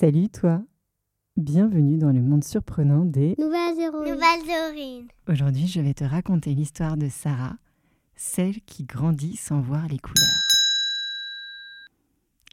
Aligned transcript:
Salut 0.00 0.28
toi 0.28 0.62
Bienvenue 1.36 1.98
dans 1.98 2.12
le 2.12 2.22
monde 2.22 2.44
surprenant 2.44 3.04
des 3.04 3.34
Nouvelles 3.36 3.80
héroïnes. 3.80 5.08
Aujourd'hui, 5.28 5.66
je 5.66 5.80
vais 5.80 5.92
te 5.92 6.04
raconter 6.04 6.54
l'histoire 6.54 6.96
de 6.96 7.08
Sarah, 7.08 7.56
celle 8.14 8.60
qui 8.60 8.84
grandit 8.84 9.34
sans 9.34 9.60
voir 9.60 9.88
les 9.88 9.98
couleurs. 9.98 10.46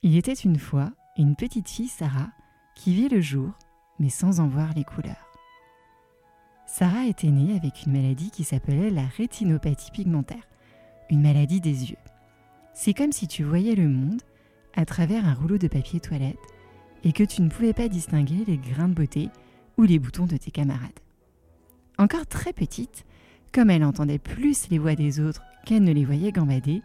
Il 0.01 0.17
était 0.17 0.33
une 0.33 0.57
fois 0.57 0.91
une 1.19 1.35
petite 1.35 1.69
fille, 1.69 1.87
Sarah, 1.87 2.31
qui 2.75 2.95
vit 2.95 3.09
le 3.09 3.21
jour, 3.21 3.51
mais 3.99 4.09
sans 4.09 4.39
en 4.39 4.47
voir 4.47 4.73
les 4.75 4.83
couleurs. 4.83 5.31
Sarah 6.65 7.05
était 7.05 7.29
née 7.29 7.55
avec 7.55 7.85
une 7.85 7.93
maladie 7.93 8.31
qui 8.31 8.43
s'appelait 8.43 8.89
la 8.89 9.05
rétinopathie 9.05 9.91
pigmentaire, 9.91 10.49
une 11.11 11.21
maladie 11.21 11.61
des 11.61 11.91
yeux. 11.91 12.03
C'est 12.73 12.95
comme 12.95 13.11
si 13.11 13.27
tu 13.27 13.43
voyais 13.43 13.75
le 13.75 13.87
monde 13.87 14.23
à 14.73 14.83
travers 14.85 15.27
un 15.27 15.35
rouleau 15.35 15.59
de 15.59 15.67
papier 15.67 15.99
toilette 15.99 16.39
et 17.05 17.13
que 17.13 17.23
tu 17.23 17.41
ne 17.41 17.49
pouvais 17.49 17.71
pas 17.71 17.87
distinguer 17.87 18.43
les 18.45 18.57
grains 18.57 18.89
de 18.89 18.95
beauté 18.95 19.29
ou 19.77 19.83
les 19.83 19.99
boutons 19.99 20.25
de 20.25 20.35
tes 20.35 20.51
camarades. 20.51 20.99
Encore 21.97 22.25
très 22.25 22.51
petite, 22.51 23.05
comme 23.53 23.69
elle 23.69 23.85
entendait 23.85 24.19
plus 24.19 24.67
les 24.69 24.79
voix 24.79 24.95
des 24.95 25.21
autres 25.21 25.43
qu'elle 25.65 25.83
ne 25.83 25.93
les 25.93 26.03
voyait 26.03 26.31
gambader, 26.31 26.81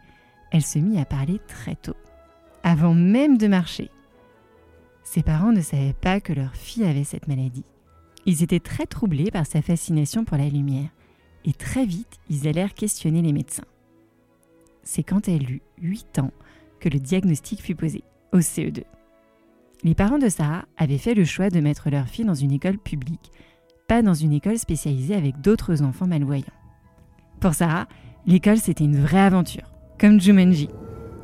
elle 0.52 0.62
se 0.62 0.78
mit 0.78 1.00
à 1.00 1.04
parler 1.04 1.40
très 1.48 1.74
tôt, 1.74 1.96
avant 2.62 2.94
même 2.94 3.38
de 3.38 3.48
marcher. 3.48 3.90
Ses 5.02 5.22
parents 5.22 5.52
ne 5.52 5.62
savaient 5.62 5.94
pas 5.94 6.20
que 6.20 6.32
leur 6.32 6.54
fille 6.54 6.84
avait 6.84 7.04
cette 7.04 7.26
maladie. 7.26 7.64
Ils 8.26 8.42
étaient 8.42 8.60
très 8.60 8.86
troublés 8.86 9.30
par 9.30 9.46
sa 9.46 9.62
fascination 9.62 10.24
pour 10.24 10.36
la 10.36 10.48
lumière, 10.48 10.90
et 11.44 11.54
très 11.54 11.86
vite 11.86 12.20
ils 12.28 12.46
allèrent 12.46 12.74
questionner 12.74 13.22
les 13.22 13.32
médecins. 13.32 13.64
C'est 14.82 15.02
quand 15.02 15.28
elle 15.28 15.50
eut 15.50 15.62
8 15.80 16.18
ans 16.18 16.32
que 16.78 16.88
le 16.88 17.00
diagnostic 17.00 17.62
fut 17.62 17.74
posé, 17.74 18.04
au 18.32 18.38
CE2. 18.38 18.84
Les 19.82 19.94
parents 19.94 20.18
de 20.18 20.28
Sarah 20.28 20.66
avaient 20.76 20.98
fait 20.98 21.14
le 21.14 21.24
choix 21.24 21.48
de 21.48 21.60
mettre 21.60 21.88
leur 21.88 22.06
fille 22.06 22.26
dans 22.26 22.34
une 22.34 22.52
école 22.52 22.76
publique, 22.76 23.32
pas 23.88 24.02
dans 24.02 24.12
une 24.12 24.34
école 24.34 24.58
spécialisée 24.58 25.14
avec 25.14 25.40
d'autres 25.40 25.82
enfants 25.82 26.06
malvoyants. 26.06 26.44
Pour 27.40 27.54
Sarah, 27.54 27.88
l'école 28.26 28.58
c'était 28.58 28.84
une 28.84 29.00
vraie 29.00 29.20
aventure, 29.20 29.72
comme 29.98 30.20
Jumanji, 30.20 30.68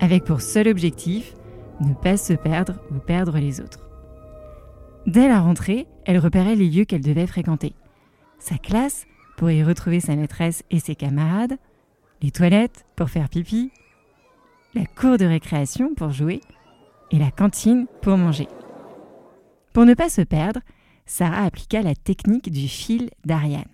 avec 0.00 0.24
pour 0.24 0.40
seul 0.40 0.68
objectif 0.68 1.34
ne 1.80 1.92
pas 1.92 2.16
se 2.16 2.32
perdre 2.32 2.80
ou 2.90 2.98
perdre 2.98 3.36
les 3.38 3.60
autres. 3.60 3.86
Dès 5.06 5.28
la 5.28 5.41
rentrée, 5.41 5.86
elle 6.06 6.18
repérait 6.18 6.56
les 6.56 6.70
lieux 6.70 6.86
qu'elle 6.86 7.02
devait 7.02 7.26
fréquenter. 7.26 7.74
Sa 8.38 8.56
classe 8.56 9.06
pour 9.36 9.50
y 9.50 9.62
retrouver 9.62 10.00
sa 10.00 10.16
maîtresse 10.16 10.64
et 10.70 10.80
ses 10.80 10.94
camarades, 10.94 11.58
les 12.22 12.30
toilettes 12.30 12.86
pour 12.96 13.10
faire 13.10 13.28
pipi, 13.28 13.70
la 14.74 14.86
cour 14.86 15.18
de 15.18 15.26
récréation 15.26 15.94
pour 15.94 16.10
jouer 16.10 16.41
et 17.10 17.18
la 17.18 17.30
cantine 17.30 17.86
pour 18.02 18.16
manger. 18.16 18.48
Pour 19.72 19.84
ne 19.84 19.94
pas 19.94 20.08
se 20.08 20.22
perdre, 20.22 20.60
Sarah 21.04 21.44
appliqua 21.44 21.82
la 21.82 21.94
technique 21.94 22.50
du 22.50 22.68
fil 22.68 23.10
d'Ariane. 23.24 23.64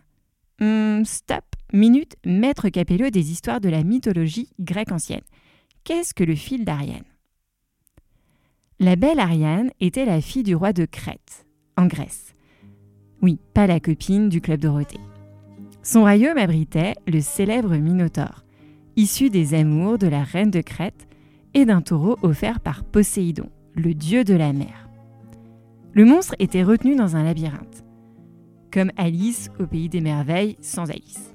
Hum, 0.60 1.04
stop, 1.04 1.44
minute, 1.72 2.16
maître 2.24 2.68
Capello 2.68 3.10
des 3.10 3.32
histoires 3.32 3.60
de 3.60 3.68
la 3.68 3.82
mythologie 3.82 4.50
grecque 4.60 4.92
ancienne. 4.92 5.22
Qu'est-ce 5.84 6.14
que 6.14 6.24
le 6.24 6.34
fil 6.34 6.64
d'Ariane? 6.64 7.04
La 8.78 8.96
belle 8.96 9.20
Ariane 9.20 9.70
était 9.80 10.04
la 10.04 10.20
fille 10.20 10.42
du 10.42 10.54
roi 10.54 10.72
de 10.72 10.84
Crète, 10.84 11.46
en 11.76 11.86
Grèce. 11.86 12.34
Oui, 13.22 13.38
pas 13.54 13.66
la 13.66 13.80
copine 13.80 14.28
du 14.28 14.40
club 14.40 14.60
Dorothée. 14.60 15.00
Son 15.82 16.00
royaume 16.00 16.38
abritait 16.38 16.94
le 17.06 17.20
célèbre 17.20 17.76
Minotaure, 17.76 18.44
issu 18.96 19.30
des 19.30 19.54
amours 19.54 19.98
de 19.98 20.06
la 20.08 20.22
reine 20.22 20.50
de 20.50 20.60
Crète 20.60 21.08
et 21.54 21.64
d'un 21.64 21.82
taureau 21.82 22.16
offert 22.22 22.60
par 22.60 22.84
Poséidon, 22.84 23.50
le 23.74 23.94
dieu 23.94 24.24
de 24.24 24.34
la 24.34 24.52
mer. 24.52 24.88
Le 25.92 26.04
monstre 26.04 26.34
était 26.38 26.62
retenu 26.62 26.96
dans 26.96 27.16
un 27.16 27.22
labyrinthe, 27.22 27.84
comme 28.72 28.90
Alice 28.96 29.50
au 29.60 29.66
pays 29.66 29.88
des 29.88 30.00
merveilles 30.00 30.56
sans 30.60 30.90
Alice. 30.90 31.30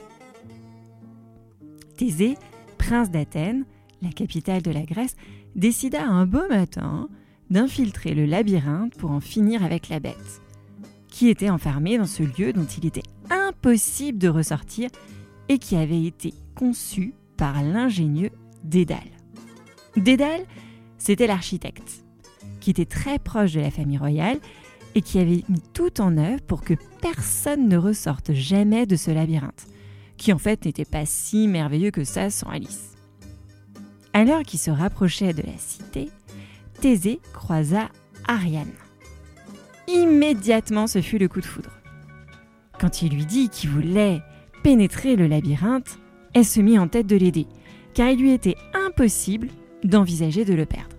Thésée, 1.96 2.36
prince 2.78 3.12
d'Athènes, 3.12 3.66
la 4.02 4.10
capitale 4.10 4.62
de 4.62 4.72
la 4.72 4.84
Grèce, 4.84 5.16
décida 5.56 6.04
un 6.04 6.26
beau 6.26 6.48
matin 6.50 7.10
d'infiltrer 7.50 8.14
le 8.14 8.26
labyrinthe 8.26 8.96
pour 8.96 9.12
en 9.12 9.20
finir 9.20 9.64
avec 9.64 9.90
la 9.90 10.00
bête, 10.00 10.42
qui 11.08 11.30
était 11.30 11.50
enfermée 11.50 11.98
dans 11.98 12.06
ce 12.06 12.24
lieu 12.24 12.54
dont 12.54 12.66
il 12.66 12.86
était 12.86 13.04
impossible 13.30 14.18
de 14.18 14.28
ressortir 14.28 14.90
et 15.50 15.58
qui 15.58 15.76
avait 15.76 16.04
été 16.04 16.34
conçu 16.56 17.14
par 17.38 17.64
l'ingénieux 17.64 18.32
Dédale. 18.64 19.17
Dédale, 19.98 20.46
c'était 21.00 21.26
l'architecte, 21.26 22.04
qui 22.60 22.70
était 22.70 22.86
très 22.86 23.18
proche 23.18 23.54
de 23.54 23.60
la 23.60 23.72
famille 23.72 23.98
royale 23.98 24.38
et 24.94 25.02
qui 25.02 25.18
avait 25.18 25.44
mis 25.50 25.62
tout 25.74 26.02
en 26.02 26.18
œuvre 26.18 26.42
pour 26.42 26.62
que 26.62 26.76
personne 27.02 27.68
ne 27.68 27.78
ressorte 27.78 28.32
jamais 28.32 28.86
de 28.86 28.96
ce 28.96 29.10
labyrinthe, 29.10 29.66
qui 30.16 30.32
en 30.34 30.38
fait 30.38 30.66
n'était 30.66 30.86
pas 30.86 31.06
si 31.06 31.48
merveilleux 31.48 31.90
que 31.90 32.04
ça 32.04 32.30
sans 32.30 32.50
Alice. 32.50 32.96
À 34.14 34.24
l'heure 34.24 34.44
qu'il 34.44 34.60
se 34.60 34.72
rapprochait 34.72 35.34
de 35.34 35.42
la 35.42 35.58
cité, 35.58 36.10
Thésée 36.80 37.20
croisa 37.34 37.90
Ariane. 38.28 38.74
Immédiatement, 39.88 40.86
ce 40.86 41.02
fut 41.02 41.18
le 41.18 41.28
coup 41.28 41.42
de 41.42 41.46
foudre. 41.46 41.72
Quand 42.80 43.02
il 43.02 43.14
lui 43.14 43.26
dit 43.26 43.50
qu'il 43.50 43.72
voulait 43.72 44.22
pénétrer 44.64 45.16
le 45.16 45.26
labyrinthe, 45.26 45.98
elle 46.34 46.46
se 46.46 46.60
mit 46.60 46.78
en 46.78 46.88
tête 46.88 47.08
de 47.08 47.16
l'aider, 47.16 47.48
car 47.96 48.10
il 48.10 48.20
lui 48.20 48.32
était 48.32 48.58
impossible 48.74 49.50
d'envisager 49.88 50.46
de 50.46 50.54
le 50.54 50.66
perdre. 50.66 50.96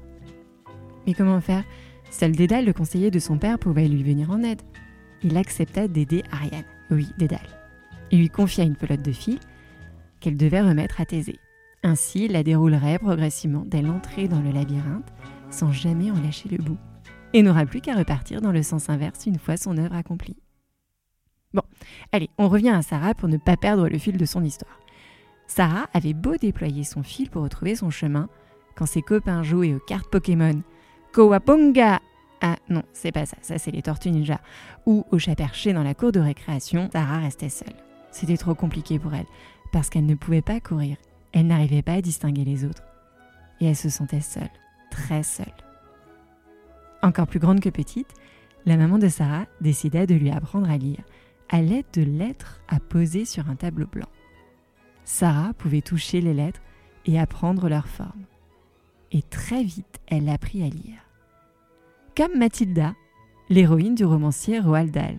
Mais 1.06 1.15
comment 1.15 1.41
faire? 1.41 1.65
Seul 2.10 2.32
Dédale, 2.32 2.65
le 2.65 2.72
conseiller 2.72 3.10
de 3.10 3.19
son 3.19 3.38
père, 3.38 3.59
pouvait 3.59 3.88
lui 3.88 4.03
venir 4.03 4.31
en 4.31 4.43
aide. 4.43 4.62
Il 5.22 5.37
accepta 5.37 5.88
d'aider 5.88 6.22
Ariane. 6.31 6.65
Oui, 6.91 7.09
Dédale. 7.19 7.41
Il 8.10 8.21
lui 8.21 8.31
confia 8.31 8.65
une 8.65 8.76
pelote 8.76 9.03
de 9.03 9.12
fil 9.12 9.38
qu'elle 10.21 10.37
devait 10.37 10.62
remettre 10.62 11.00
à 11.00 11.04
Thésée. 11.04 11.38
Ainsi, 11.82 12.25
il 12.25 12.32
la 12.32 12.43
déroulerait 12.43 12.99
progressivement 12.99 13.65
dès 13.66 13.82
l'entrée 13.82 14.26
dans 14.26 14.41
le 14.41 14.50
labyrinthe, 14.50 15.12
sans 15.50 15.70
jamais 15.70 16.10
en 16.10 16.20
lâcher 16.20 16.49
le 16.49 16.59
bout, 16.59 16.78
et 17.32 17.43
n'aura 17.43 17.66
plus 17.66 17.81
qu'à 17.81 17.94
repartir 17.94 18.41
dans 18.41 18.53
le 18.53 18.62
sens 18.62 18.91
inverse 18.91 19.26
une 19.26 19.38
fois 19.38 19.56
son 19.56 19.76
œuvre 19.76 19.94
accomplie. 19.94 20.37
Bon, 21.55 21.62
allez, 22.12 22.28
on 22.37 22.49
revient 22.49 22.70
à 22.70 22.82
Sarah 22.82 23.15
pour 23.15 23.28
ne 23.28 23.37
pas 23.37 23.56
perdre 23.56 23.88
le 23.88 23.99
fil 23.99 24.16
de 24.16 24.25
son 24.25 24.44
histoire. 24.44 24.81
Sarah 25.47 25.88
avait 25.94 26.15
beau 26.15 26.37
déployer 26.37 26.84
son 26.84 27.03
fil 27.03 27.31
pour 27.31 27.43
retrouver 27.43 27.76
son 27.76 27.91
chemin, 27.91 28.28
quand 28.78 28.87
ses 28.87 29.03
copains 29.03 29.43
jouaient 29.43 29.75
aux 29.75 29.81
cartes 29.81 30.09
Pokémon, 30.09 30.62
Kowabunga 31.12 32.00
Ah 32.41 32.55
non, 32.69 32.84
c'est 32.93 33.11
pas 33.11 33.27
ça, 33.27 33.37
ça 33.43 33.59
c'est 33.59 33.72
les 33.72 33.83
Tortues 33.83 34.12
Ninja. 34.12 34.41
Ou 34.87 35.05
au 35.11 35.19
chat 35.19 35.34
perché 35.34 35.72
dans 35.72 35.83
la 35.83 35.94
cour 35.94 36.12
de 36.12 36.21
récréation, 36.21 36.88
Sarah 36.93 37.19
restait 37.19 37.49
seule. 37.49 37.75
C'était 38.12 38.37
trop 38.37 38.55
compliqué 38.55 39.00
pour 39.00 39.12
elle, 39.15 39.27
parce 39.72 39.91
qu'elle 39.91 40.06
ne 40.06 40.15
pouvait 40.15 40.43
pas 40.43 40.61
courir. 40.61 40.97
Elle 41.33 41.49
n'arrivait 41.49 41.83
pas 41.83 41.94
à 41.94 42.00
distinguer 42.00 42.44
les 42.44 42.65
autres. 42.65 42.84
Et 43.61 43.67
elle 43.67 43.75
se 43.75 43.88
sentait 43.88 44.21
seule, 44.21 44.49
très 44.93 45.25
seule. 45.25 45.47
Encore 47.03 47.27
plus 47.27 47.41
grande 47.41 47.59
que 47.59 47.71
petite, 47.71 48.15
la 48.65 48.77
maman 48.77 48.99
de 48.99 49.09
Sarah 49.09 49.47
décida 49.61 50.06
de 50.06 50.15
lui 50.15 50.31
apprendre 50.31 50.71
à 50.71 50.78
lire, 50.78 51.03
à 51.49 51.62
l'aide 51.62 51.87
de 51.94 52.03
lettres 52.03 52.61
à 52.69 52.78
poser 52.78 53.25
sur 53.25 53.50
un 53.50 53.56
tableau 53.56 53.87
blanc. 53.87 54.09
Sarah 55.05 55.53
pouvait 55.55 55.83
toucher 55.83 56.21
les 56.21 56.34
lettres 56.34 56.61
et 57.06 57.19
apprendre 57.19 57.69
leur 57.69 57.88
forme 57.88 58.25
et 59.13 59.23
très 59.23 59.63
vite 59.63 60.01
elle 60.07 60.29
apprit 60.29 60.63
à 60.63 60.69
lire. 60.69 61.01
Comme 62.17 62.39
Mathilda, 62.39 62.95
l'héroïne 63.49 63.95
du 63.95 64.05
romancier 64.05 64.59
Roald 64.59 64.91
Dahl. 64.91 65.19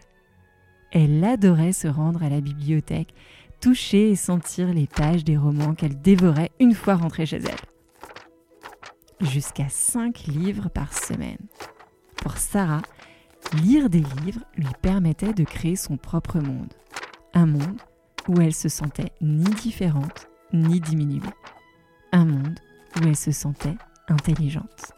Elle 0.91 1.23
adorait 1.23 1.73
se 1.73 1.87
rendre 1.87 2.23
à 2.23 2.29
la 2.29 2.41
bibliothèque, 2.41 3.13
toucher 3.61 4.09
et 4.11 4.15
sentir 4.15 4.73
les 4.73 4.87
pages 4.87 5.23
des 5.23 5.37
romans 5.37 5.75
qu'elle 5.75 6.01
dévorait 6.01 6.51
une 6.59 6.73
fois 6.73 6.95
rentrée 6.95 7.25
chez 7.25 7.37
elle. 7.37 9.27
Jusqu'à 9.27 9.69
cinq 9.69 10.25
livres 10.25 10.69
par 10.69 10.93
semaine. 10.93 11.37
Pour 12.15 12.37
Sarah, 12.37 12.81
lire 13.63 13.89
des 13.89 14.03
livres 14.23 14.43
lui 14.57 14.67
permettait 14.81 15.33
de 15.33 15.43
créer 15.43 15.75
son 15.75 15.97
propre 15.97 16.39
monde. 16.39 16.73
Un 17.33 17.45
monde 17.45 17.81
où 18.27 18.39
elle 18.41 18.53
se 18.53 18.69
sentait 18.69 19.11
ni 19.21 19.43
différente 19.43 20.27
ni 20.53 20.79
diminuée. 20.79 21.21
Un 22.11 22.25
monde 22.25 22.59
où 22.97 23.07
elle 23.07 23.15
se 23.15 23.31
sentait 23.31 23.77
intelligente. 24.11 24.93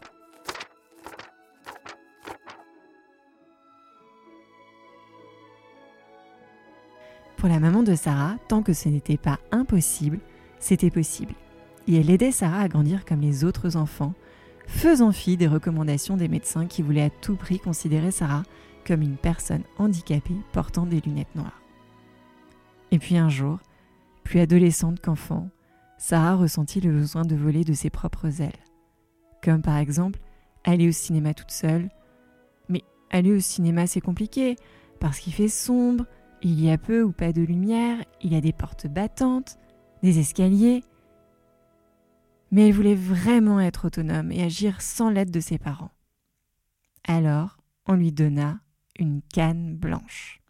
Pour 7.36 7.48
la 7.48 7.58
maman 7.58 7.82
de 7.82 7.96
Sarah, 7.96 8.36
tant 8.46 8.62
que 8.62 8.72
ce 8.72 8.88
n'était 8.88 9.16
pas 9.16 9.40
impossible, 9.50 10.20
c'était 10.60 10.90
possible. 10.90 11.34
Et 11.88 11.96
elle 11.96 12.10
aidait 12.10 12.30
Sarah 12.30 12.60
à 12.60 12.68
grandir 12.68 13.04
comme 13.04 13.20
les 13.20 13.42
autres 13.42 13.76
enfants, 13.76 14.14
faisant 14.68 15.10
fi 15.10 15.36
des 15.36 15.48
recommandations 15.48 16.16
des 16.16 16.28
médecins 16.28 16.66
qui 16.66 16.82
voulaient 16.82 17.02
à 17.02 17.10
tout 17.10 17.34
prix 17.34 17.58
considérer 17.58 18.12
Sarah 18.12 18.44
comme 18.86 19.02
une 19.02 19.16
personne 19.16 19.64
handicapée 19.78 20.36
portant 20.52 20.86
des 20.86 21.00
lunettes 21.00 21.34
noires. 21.34 21.60
Et 22.92 23.00
puis 23.00 23.16
un 23.16 23.28
jour, 23.28 23.58
plus 24.22 24.38
adolescente 24.38 25.00
qu'enfant, 25.00 25.50
Sarah 25.98 26.36
ressentit 26.36 26.80
le 26.80 26.92
besoin 26.92 27.24
de 27.24 27.34
voler 27.34 27.64
de 27.64 27.72
ses 27.72 27.90
propres 27.90 28.40
ailes. 28.40 28.52
Comme 29.42 29.62
par 29.62 29.76
exemple 29.76 30.20
aller 30.64 30.88
au 30.88 30.92
cinéma 30.92 31.34
toute 31.34 31.50
seule, 31.50 31.90
mais 32.68 32.82
aller 33.10 33.32
au 33.32 33.40
cinéma 33.40 33.86
c'est 33.86 34.00
compliqué, 34.00 34.56
parce 35.00 35.18
qu'il 35.18 35.32
fait 35.32 35.48
sombre, 35.48 36.06
il 36.42 36.60
y 36.60 36.70
a 36.70 36.78
peu 36.78 37.02
ou 37.02 37.12
pas 37.12 37.32
de 37.32 37.42
lumière, 37.42 37.98
il 38.20 38.32
y 38.32 38.36
a 38.36 38.40
des 38.40 38.52
portes 38.52 38.86
battantes, 38.86 39.58
des 40.02 40.18
escaliers. 40.18 40.82
Mais 42.50 42.68
elle 42.68 42.74
voulait 42.74 42.94
vraiment 42.94 43.60
être 43.60 43.86
autonome 43.86 44.30
et 44.30 44.42
agir 44.42 44.80
sans 44.82 45.10
l'aide 45.10 45.30
de 45.30 45.40
ses 45.40 45.58
parents. 45.58 45.90
Alors, 47.04 47.58
on 47.86 47.94
lui 47.94 48.12
donna 48.12 48.60
une 48.98 49.22
canne 49.22 49.74
blanche. 49.74 50.40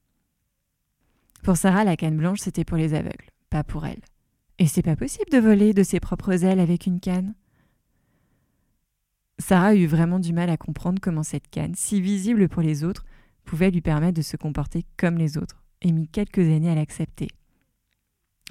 Pour 1.43 1.57
Sarah, 1.57 1.85
la 1.85 1.97
canne 1.97 2.17
blanche, 2.17 2.41
c'était 2.41 2.65
pour 2.65 2.77
les 2.77 2.95
aveugles, 2.95 3.31
pas 3.51 3.65
pour 3.65 3.87
elle. 3.87 4.01
Et 4.59 4.67
c'est 4.67 4.83
pas 4.83 4.97
possible 4.97 5.31
de 5.31 5.39
voler 5.39 5.73
de 5.75 5.83
ses 5.83 6.01
propres 6.01 6.45
ailes 6.45 6.61
avec 6.61 6.87
une 6.87 7.01
canne. 7.01 7.35
Sarah 9.43 9.75
eut 9.75 9.87
vraiment 9.87 10.21
du 10.21 10.33
mal 10.33 10.49
à 10.51 10.57
comprendre 10.57 11.01
comment 11.03 11.25
cette 11.25 11.51
canne, 11.51 11.75
si 11.75 12.01
visible 12.01 12.49
pour 12.49 12.63
les 12.63 12.85
autres, 12.85 13.05
pouvait 13.45 13.73
lui 13.73 13.81
permettre 13.81 14.17
de 14.17 14.23
se 14.23 14.37
comporter 14.37 14.87
comme 14.97 15.19
les 15.19 15.37
autres, 15.37 15.65
et 15.83 15.91
mit 15.91 16.07
quelques 16.07 16.39
années 16.39 16.71
à 16.71 16.77
l'accepter. 16.77 17.27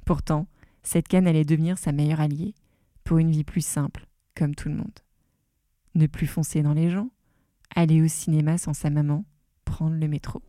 Pourtant, 0.06 0.48
cette 0.84 1.08
canne 1.08 1.28
allait 1.28 1.46
devenir 1.46 1.78
sa 1.78 1.94
meilleure 1.94 2.20
alliée, 2.20 2.54
pour 3.06 3.20
une 3.20 3.32
vie 3.32 3.46
plus 3.46 3.66
simple, 3.66 4.06
comme 4.36 4.54
tout 4.54 4.68
le 4.68 4.76
monde. 4.76 5.00
Ne 5.96 6.08
plus 6.08 6.28
foncer 6.28 6.62
dans 6.62 6.74
les 6.74 6.90
gens, 6.90 7.10
aller 7.74 8.02
au 8.02 8.10
cinéma 8.10 8.58
sans 8.58 8.74
sa 8.74 8.90
maman, 8.90 9.24
prendre 9.64 9.96
le 9.96 10.08
métro, 10.10 10.42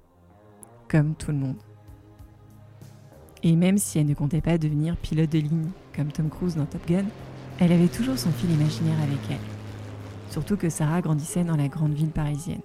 comme 0.88 1.14
tout 1.14 1.30
le 1.30 1.38
monde. 1.38 1.62
Et 3.44 3.54
même 3.54 3.78
si 3.78 4.00
elle 4.00 4.06
ne 4.06 4.14
comptait 4.14 4.40
pas 4.40 4.58
devenir 4.58 4.96
pilote 4.96 5.30
de 5.30 5.38
ligne 5.38 5.70
comme 5.94 6.10
Tom 6.10 6.28
Cruise 6.28 6.56
dans 6.56 6.66
Top 6.66 6.84
Gun, 6.88 7.06
elle 7.60 7.70
avait 7.70 7.86
toujours 7.86 8.18
son 8.18 8.32
fil 8.32 8.50
imaginaire 8.50 9.00
avec 9.00 9.20
elle. 9.30 9.61
Surtout 10.32 10.56
que 10.56 10.70
Sarah 10.70 11.02
grandissait 11.02 11.44
dans 11.44 11.58
la 11.58 11.68
grande 11.68 11.92
ville 11.92 12.10
parisienne, 12.10 12.62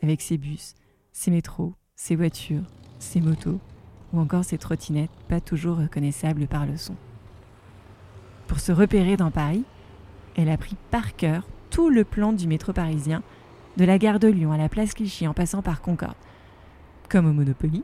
avec 0.00 0.20
ses 0.20 0.38
bus, 0.38 0.76
ses 1.10 1.32
métros, 1.32 1.74
ses 1.96 2.14
voitures, 2.14 2.62
ses 3.00 3.20
motos, 3.20 3.58
ou 4.12 4.20
encore 4.20 4.44
ses 4.44 4.58
trottinettes 4.58 5.10
pas 5.28 5.40
toujours 5.40 5.78
reconnaissables 5.78 6.46
par 6.46 6.66
le 6.66 6.76
son. 6.76 6.94
Pour 8.46 8.60
se 8.60 8.70
repérer 8.70 9.16
dans 9.16 9.32
Paris, 9.32 9.64
elle 10.36 10.48
a 10.50 10.56
pris 10.56 10.76
par 10.92 11.16
cœur 11.16 11.48
tout 11.70 11.90
le 11.90 12.04
plan 12.04 12.32
du 12.32 12.46
métro 12.46 12.72
parisien, 12.72 13.24
de 13.76 13.84
la 13.84 13.98
gare 13.98 14.20
de 14.20 14.28
Lyon 14.28 14.52
à 14.52 14.56
la 14.56 14.68
place 14.68 14.94
Clichy 14.94 15.26
en 15.26 15.34
passant 15.34 15.62
par 15.62 15.80
Concorde. 15.80 16.14
Comme 17.08 17.26
au 17.26 17.32
Monopoly, 17.32 17.82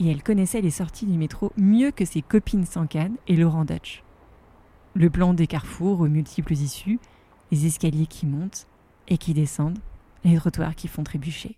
et 0.00 0.10
elle 0.10 0.24
connaissait 0.24 0.62
les 0.62 0.72
sorties 0.72 1.06
du 1.06 1.16
métro 1.16 1.52
mieux 1.56 1.92
que 1.92 2.04
ses 2.04 2.22
copines 2.22 2.66
sans 2.66 2.88
canne 2.88 3.18
et 3.28 3.36
Laurent 3.36 3.64
Dutch. 3.64 4.02
Le 4.94 5.10
plan 5.10 5.32
des 5.32 5.46
carrefours 5.46 6.00
aux 6.00 6.08
multiples 6.08 6.54
issues, 6.54 6.98
les 7.50 7.66
escaliers 7.66 8.06
qui 8.06 8.26
montent 8.26 8.66
et 9.08 9.18
qui 9.18 9.34
descendent, 9.34 9.78
les 10.24 10.36
trottoirs 10.36 10.74
qui 10.74 10.88
font 10.88 11.04
trébucher. 11.04 11.56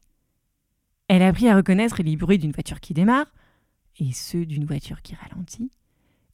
Elle 1.09 1.23
a 1.23 1.29
appris 1.29 1.49
à 1.49 1.57
reconnaître 1.57 2.03
les 2.03 2.17
bruits 2.17 2.39
d'une 2.39 2.53
voiture 2.53 2.81
qui 2.81 2.95
démarre 2.95 3.27
et 3.99 4.13
ceux 4.13 4.47
d'une 4.47 4.65
voiture 4.65 5.03
qui 5.03 5.15
ralentit, 5.15 5.71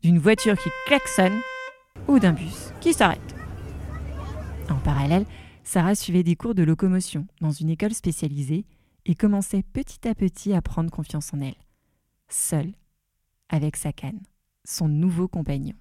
d'une 0.02 0.18
voiture 0.18 0.56
qui 0.56 0.68
klaxonne 0.86 1.40
ou 2.08 2.18
d'un 2.18 2.32
bus 2.32 2.72
qui 2.80 2.92
s'arrête. 2.92 3.34
En 4.68 4.76
parallèle, 4.76 5.24
Sarah 5.64 5.94
suivait 5.94 6.22
des 6.22 6.36
cours 6.36 6.54
de 6.54 6.62
locomotion 6.62 7.26
dans 7.40 7.50
une 7.50 7.70
école 7.70 7.94
spécialisée 7.94 8.66
et 9.04 9.14
commençait 9.14 9.62
petit 9.62 10.06
à 10.06 10.14
petit 10.14 10.52
à 10.52 10.60
prendre 10.60 10.90
confiance 10.90 11.32
en 11.32 11.40
elle 11.40 11.54
seule, 12.28 12.72
avec 13.48 13.76
sa 13.76 13.92
canne, 13.92 14.22
son 14.64 14.88
nouveau 14.88 15.28
compagnon. 15.28 15.76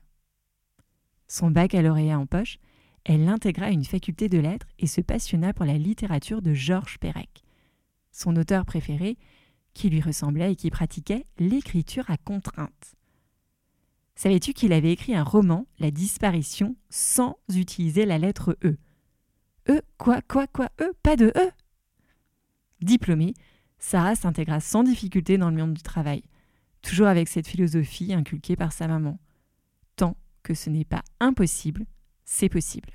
Son 1.27 1.49
baccalauréat 1.49 2.19
en 2.19 2.25
poche, 2.25 2.59
elle 3.05 3.27
intégra 3.29 3.69
une 3.69 3.85
faculté 3.85 4.27
de 4.27 4.37
lettres 4.37 4.67
et 4.79 4.87
se 4.87 5.01
passionna 5.01 5.53
pour 5.53 5.65
la 5.65 5.77
littérature 5.77 6.41
de 6.41 6.53
Georges 6.53 6.97
Perec, 6.99 7.43
son 8.11 8.35
auteur 8.35 8.65
préféré, 8.65 9.17
qui 9.73 9.89
lui 9.89 10.01
ressemblait 10.01 10.51
et 10.51 10.55
qui 10.55 10.69
pratiquait 10.69 11.25
l'écriture 11.37 12.09
à 12.09 12.17
contrainte. 12.17 12.95
Savais-tu 14.15 14.53
qu'il 14.53 14.73
avait 14.73 14.91
écrit 14.91 15.15
un 15.15 15.23
roman, 15.23 15.67
La 15.79 15.91
disparition, 15.91 16.75
sans 16.89 17.37
utiliser 17.53 18.05
la 18.05 18.17
lettre 18.17 18.57
E? 18.63 18.77
E 19.69 19.81
Quoi 19.97 20.21
Quoi 20.21 20.47
Quoi 20.47 20.69
E? 20.81 20.93
Pas 21.03 21.15
de 21.15 21.27
E? 21.35 21.51
Diplômée, 22.81 23.33
Sarah 23.79 24.15
s'intégra 24.15 24.59
sans 24.59 24.83
difficulté 24.83 25.37
dans 25.37 25.49
le 25.49 25.57
monde 25.57 25.73
du 25.73 25.81
travail 25.81 26.23
toujours 26.85 27.07
avec 27.07 27.27
cette 27.27 27.47
philosophie 27.47 28.13
inculquée 28.13 28.55
par 28.55 28.71
sa 28.71 28.87
maman. 28.87 29.17
Tant 29.95 30.15
que 30.43 30.53
ce 30.53 30.69
n'est 30.69 30.85
pas 30.85 31.03
impossible, 31.19 31.85
c'est 32.25 32.49
possible. 32.49 32.89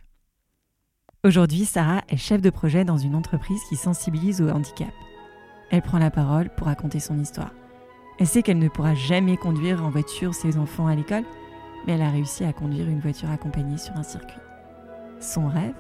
Aujourd'hui, 1.25 1.65
Sarah 1.65 2.03
est 2.09 2.17
chef 2.17 2.41
de 2.41 2.51
projet 2.51 2.85
dans 2.85 2.99
une 2.99 3.15
entreprise 3.15 3.63
qui 3.69 3.77
sensibilise 3.77 4.41
au 4.41 4.49
handicap. 4.49 4.93
Elle 5.71 5.83
prend 5.83 5.99
la 5.99 6.11
parole 6.11 6.51
pour 6.57 6.67
raconter 6.67 6.99
son 6.99 7.19
histoire. 7.19 7.53
Elle 8.19 8.27
sait 8.27 8.43
qu'elle 8.43 8.59
ne 8.59 8.69
pourra 8.69 8.95
jamais 8.95 9.37
conduire 9.37 9.85
en 9.85 9.91
voiture 9.91 10.35
ses 10.35 10.59
enfants 10.59 10.87
à 10.87 10.95
l'école, 10.95 11.25
mais 11.87 11.95
elle 11.95 12.03
a 12.03 12.11
réussi 12.11 12.45
à 12.45 12.53
conduire 12.53 12.89
une 12.89 13.01
voiture 13.01 13.31
accompagnée 13.31 13.79
sur 13.79 13.97
un 13.97 14.03
circuit. 14.03 14.41
Son 15.21 15.49
rêve 15.49 15.75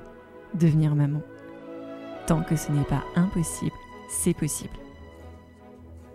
Devenir 0.55 0.96
maman. 0.96 1.20
Tant 2.26 2.43
que 2.43 2.56
ce 2.56 2.73
n'est 2.73 2.85
pas 2.85 3.05
impossible, 3.14 3.76
c'est 4.08 4.35
possible. 4.35 4.75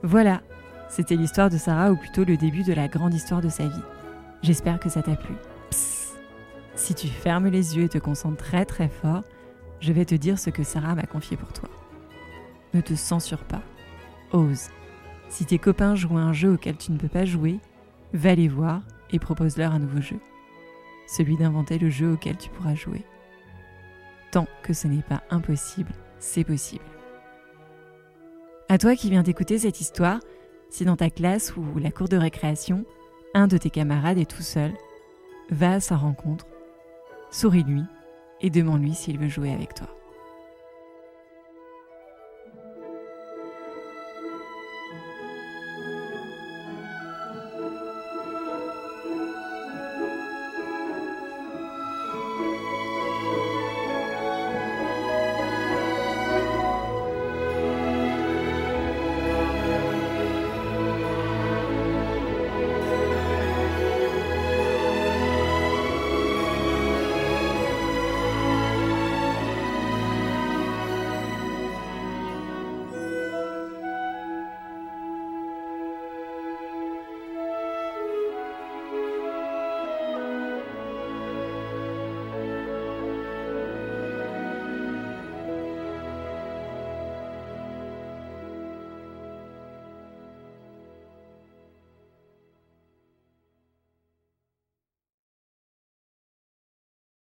Voilà, 0.04 0.42
c'était 0.90 1.16
l'histoire 1.16 1.50
de 1.50 1.58
Sarah, 1.58 1.92
ou 1.92 1.96
plutôt 1.96 2.26
le 2.26 2.36
début 2.36 2.64
de 2.64 2.74
la 2.74 2.90
grande 2.90 3.14
histoire 3.14 3.42
de 3.42 3.48
sa 3.48 3.66
vie. 3.66 3.84
J'espère 4.42 4.80
que 4.80 4.90
ça 4.90 5.02
t'a 5.02 5.16
plu. 5.16 5.36
Si 6.76 6.94
tu 6.94 7.08
fermes 7.08 7.48
les 7.48 7.78
yeux 7.78 7.86
et 7.86 7.90
te 7.90 7.98
concentres 7.98 8.38
très 8.38 8.66
très 8.66 8.90
fort, 8.90 9.24
je 9.80 9.94
vais 9.94 10.06
te 10.06 10.16
dire 10.16 10.38
ce 10.38 10.50
que 10.50 10.64
Sarah 10.64 10.96
m'a 10.96 11.06
confié 11.06 11.38
pour 11.38 11.54
toi. 11.54 11.70
Ne 12.74 12.82
te 12.82 12.96
censure 12.96 13.44
pas. 13.44 13.62
Ose. 14.32 14.70
Si 15.30 15.46
tes 15.46 15.58
copains 15.58 15.96
jouent 15.96 16.18
un 16.18 16.34
jeu 16.34 16.54
auquel 16.54 16.78
tu 16.78 16.92
ne 16.92 16.98
peux 16.98 17.08
pas 17.08 17.26
jouer, 17.26 17.60
va 18.14 18.36
les 18.36 18.48
voir 18.48 18.82
et 19.12 19.20
propose-leur 19.20 19.74
un 19.74 19.80
nouveau 19.80 20.02
jeu. 20.02 20.20
Celui 21.08 21.38
d'inventer 21.38 21.78
le 21.78 21.90
jeu 21.90 22.14
auquel 22.14 22.38
tu 22.38 22.50
pourras 22.50 22.76
jouer. 22.76 23.04
Tant 24.32 24.48
que 24.64 24.74
ce 24.74 24.88
n'est 24.88 25.04
pas 25.04 25.24
impossible, 25.30 25.92
c'est 26.20 26.44
possible. 26.44 26.84
À 28.68 28.78
toi 28.78 28.96
qui 28.96 29.10
viens 29.10 29.24
d'écouter 29.24 29.60
cette 29.60 29.80
histoire, 29.80 30.20
si 30.70 30.84
dans 30.84 30.98
ta 30.98 31.10
classe 31.10 31.56
ou 31.56 31.64
la 31.80 31.92
cour 31.92 32.10
de 32.10 32.18
récréation, 32.18 32.84
un 33.34 33.48
de 33.48 33.58
tes 33.58 33.70
camarades 33.70 34.18
est 34.18 34.30
tout 34.30 34.42
seul, 34.42 34.74
va 35.52 35.74
à 35.74 35.80
sa 35.80 35.96
rencontre, 35.96 36.46
souris-lui 37.36 37.84
et 38.40 38.50
demande-lui 38.50 38.94
s'il 38.94 39.20
veut 39.20 39.28
jouer 39.28 39.52
avec 39.52 39.74
toi. 39.74 39.95